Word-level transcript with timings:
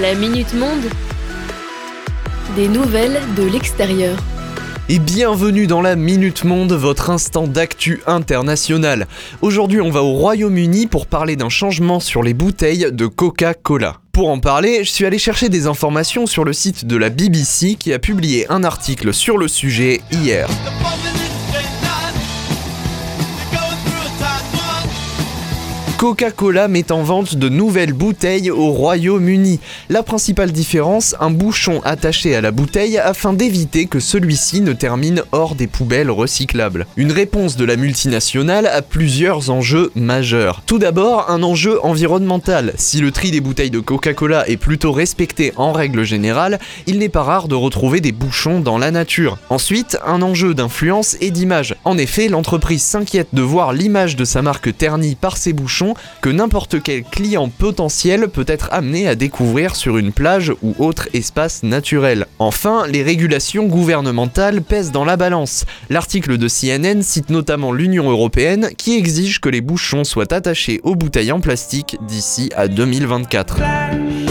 La 0.00 0.14
Minute 0.14 0.54
Monde. 0.54 0.84
Des 2.56 2.66
nouvelles 2.66 3.20
de 3.36 3.42
l'extérieur. 3.42 4.16
Et 4.88 4.98
bienvenue 4.98 5.66
dans 5.66 5.82
la 5.82 5.96
Minute 5.96 6.44
Monde, 6.44 6.72
votre 6.72 7.10
instant 7.10 7.46
d'actu 7.46 8.00
international. 8.06 9.06
Aujourd'hui, 9.42 9.82
on 9.82 9.90
va 9.90 10.02
au 10.02 10.12
Royaume-Uni 10.12 10.86
pour 10.86 11.06
parler 11.06 11.36
d'un 11.36 11.50
changement 11.50 12.00
sur 12.00 12.22
les 12.22 12.32
bouteilles 12.32 12.86
de 12.90 13.06
Coca-Cola. 13.06 13.98
Pour 14.12 14.30
en 14.30 14.40
parler, 14.40 14.82
je 14.82 14.90
suis 14.90 15.04
allé 15.04 15.18
chercher 15.18 15.50
des 15.50 15.66
informations 15.66 16.26
sur 16.26 16.44
le 16.44 16.54
site 16.54 16.86
de 16.86 16.96
la 16.96 17.10
BBC 17.10 17.74
qui 17.74 17.92
a 17.92 17.98
publié 17.98 18.50
un 18.50 18.64
article 18.64 19.12
sur 19.12 19.36
le 19.36 19.46
sujet 19.46 20.00
hier. 20.10 20.48
Coca-Cola 26.02 26.66
met 26.66 26.90
en 26.90 27.04
vente 27.04 27.36
de 27.36 27.48
nouvelles 27.48 27.92
bouteilles 27.92 28.50
au 28.50 28.72
Royaume-Uni. 28.72 29.60
La 29.88 30.02
principale 30.02 30.50
différence, 30.50 31.14
un 31.20 31.30
bouchon 31.30 31.80
attaché 31.84 32.34
à 32.34 32.40
la 32.40 32.50
bouteille 32.50 32.98
afin 32.98 33.32
d'éviter 33.32 33.86
que 33.86 34.00
celui-ci 34.00 34.62
ne 34.62 34.72
termine 34.72 35.22
hors 35.30 35.54
des 35.54 35.68
poubelles 35.68 36.10
recyclables. 36.10 36.88
Une 36.96 37.12
réponse 37.12 37.54
de 37.54 37.64
la 37.64 37.76
multinationale 37.76 38.66
a 38.66 38.82
plusieurs 38.82 39.50
enjeux 39.50 39.92
majeurs. 39.94 40.62
Tout 40.66 40.80
d'abord, 40.80 41.30
un 41.30 41.44
enjeu 41.44 41.78
environnemental. 41.86 42.72
Si 42.78 42.98
le 42.98 43.12
tri 43.12 43.30
des 43.30 43.40
bouteilles 43.40 43.70
de 43.70 43.78
Coca-Cola 43.78 44.48
est 44.48 44.56
plutôt 44.56 44.90
respecté 44.90 45.52
en 45.54 45.70
règle 45.70 46.02
générale, 46.02 46.58
il 46.88 46.98
n'est 46.98 47.10
pas 47.10 47.22
rare 47.22 47.46
de 47.46 47.54
retrouver 47.54 48.00
des 48.00 48.10
bouchons 48.10 48.58
dans 48.58 48.76
la 48.76 48.90
nature. 48.90 49.38
Ensuite, 49.50 49.96
un 50.04 50.20
enjeu 50.20 50.52
d'influence 50.52 51.16
et 51.20 51.30
d'image. 51.30 51.76
En 51.84 51.96
effet, 51.96 52.26
l'entreprise 52.26 52.82
s'inquiète 52.82 53.28
de 53.32 53.42
voir 53.42 53.72
l'image 53.72 54.16
de 54.16 54.24
sa 54.24 54.42
marque 54.42 54.76
ternie 54.76 55.14
par 55.14 55.36
ses 55.36 55.52
bouchons 55.52 55.91
que 56.20 56.30
n'importe 56.30 56.82
quel 56.82 57.04
client 57.04 57.48
potentiel 57.48 58.28
peut 58.28 58.44
être 58.46 58.68
amené 58.72 59.08
à 59.08 59.14
découvrir 59.14 59.76
sur 59.76 59.98
une 59.98 60.12
plage 60.12 60.52
ou 60.62 60.74
autre 60.78 61.08
espace 61.12 61.62
naturel. 61.62 62.26
Enfin, 62.38 62.86
les 62.86 63.02
régulations 63.02 63.66
gouvernementales 63.66 64.62
pèsent 64.62 64.92
dans 64.92 65.04
la 65.04 65.16
balance. 65.16 65.64
L'article 65.90 66.38
de 66.38 66.48
CNN 66.48 67.02
cite 67.02 67.30
notamment 67.30 67.72
l'Union 67.72 68.10
européenne 68.10 68.70
qui 68.76 68.96
exige 68.96 69.40
que 69.40 69.48
les 69.48 69.60
bouchons 69.60 70.04
soient 70.04 70.32
attachés 70.32 70.80
aux 70.82 70.94
bouteilles 70.94 71.32
en 71.32 71.40
plastique 71.40 71.96
d'ici 72.06 72.50
à 72.56 72.68
2024. 72.68 74.21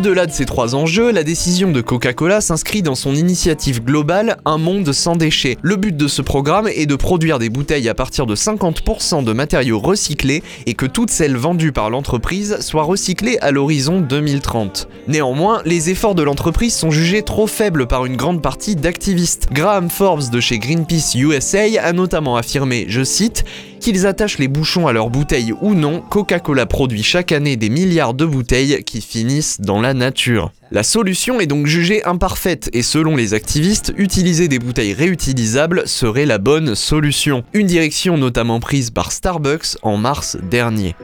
Au-delà 0.00 0.24
de 0.24 0.32
ces 0.32 0.46
trois 0.46 0.74
enjeux, 0.74 1.12
la 1.12 1.24
décision 1.24 1.72
de 1.72 1.82
Coca-Cola 1.82 2.40
s'inscrit 2.40 2.80
dans 2.80 2.94
son 2.94 3.14
initiative 3.14 3.84
globale 3.84 4.38
Un 4.46 4.56
monde 4.56 4.94
sans 4.94 5.14
déchets. 5.14 5.58
Le 5.60 5.76
but 5.76 5.94
de 5.94 6.08
ce 6.08 6.22
programme 6.22 6.68
est 6.68 6.86
de 6.86 6.96
produire 6.96 7.38
des 7.38 7.50
bouteilles 7.50 7.86
à 7.86 7.92
partir 7.92 8.24
de 8.24 8.34
50% 8.34 9.24
de 9.24 9.32
matériaux 9.34 9.78
recyclés 9.78 10.42
et 10.64 10.72
que 10.72 10.86
toutes 10.86 11.10
celles 11.10 11.36
vendues 11.36 11.72
par 11.72 11.90
l'entreprise 11.90 12.60
soient 12.60 12.84
recyclées 12.84 13.36
à 13.40 13.50
l'horizon 13.50 14.00
2030. 14.00 14.88
Néanmoins, 15.06 15.60
les 15.66 15.90
efforts 15.90 16.14
de 16.14 16.22
l'entreprise 16.22 16.74
sont 16.74 16.90
jugés 16.90 17.20
trop 17.20 17.46
faibles 17.46 17.86
par 17.86 18.06
une 18.06 18.16
grande 18.16 18.40
partie 18.40 18.76
d'activistes. 18.76 19.48
Graham 19.52 19.90
Forbes 19.90 20.30
de 20.30 20.40
chez 20.40 20.58
Greenpeace 20.58 21.14
USA 21.16 21.64
a 21.78 21.92
notamment 21.92 22.36
affirmé, 22.36 22.86
je 22.88 23.04
cite, 23.04 23.44
Qu'ils 23.80 24.06
attachent 24.06 24.38
les 24.38 24.48
bouchons 24.48 24.86
à 24.86 24.92
leurs 24.92 25.08
bouteilles 25.08 25.54
ou 25.62 25.74
non, 25.74 26.02
Coca-Cola 26.02 26.66
produit 26.66 27.02
chaque 27.02 27.32
année 27.32 27.56
des 27.56 27.70
milliards 27.70 28.12
de 28.12 28.26
bouteilles 28.26 28.84
qui 28.84 29.00
finissent 29.00 29.60
dans 29.60 29.80
la 29.80 29.94
nature. 29.94 30.52
La 30.70 30.82
solution 30.82 31.40
est 31.40 31.46
donc 31.46 31.66
jugée 31.66 32.04
imparfaite 32.04 32.68
et 32.74 32.82
selon 32.82 33.16
les 33.16 33.32
activistes, 33.32 33.94
utiliser 33.96 34.48
des 34.48 34.58
bouteilles 34.58 34.92
réutilisables 34.92 35.88
serait 35.88 36.26
la 36.26 36.36
bonne 36.36 36.74
solution. 36.74 37.42
Une 37.54 37.66
direction 37.66 38.18
notamment 38.18 38.60
prise 38.60 38.90
par 38.90 39.12
Starbucks 39.12 39.78
en 39.82 39.96
mars 39.96 40.36
dernier. 40.50 40.94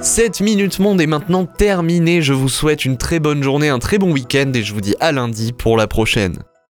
7 0.00 0.42
minutes 0.42 0.80
monde 0.80 1.00
est 1.00 1.06
maintenant 1.06 1.46
terminée, 1.46 2.20
je 2.20 2.34
vous 2.34 2.50
souhaite 2.50 2.84
une 2.84 2.98
très 2.98 3.18
bonne 3.18 3.42
journée, 3.42 3.70
un 3.70 3.78
très 3.78 3.96
bon 3.96 4.12
week-end 4.12 4.52
et 4.54 4.62
je 4.62 4.74
vous 4.74 4.82
dis 4.82 4.94
à 5.00 5.10
lundi 5.10 5.52
pour 5.52 5.78
la 5.78 5.86
prochaine. 5.86 6.36